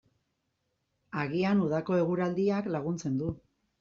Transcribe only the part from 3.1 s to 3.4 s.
du.